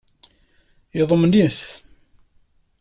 [0.97, 1.59] Yeḍmen-it.